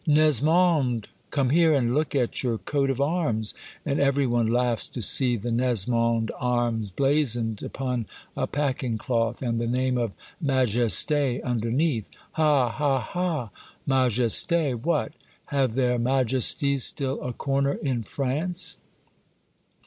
[0.07, 1.05] "Nesmond!
[1.29, 3.53] come here and look at your coat of arms!"
[3.85, 9.61] and every one laughs to see the Nesmond arms blazoned upon a packing cloth, and
[9.61, 13.51] the name of Majeste underneath." Ha, ha, ha!—
[13.85, 14.73] Majeste!
[14.81, 15.11] What!
[15.45, 18.77] have their Majesties still a corner in France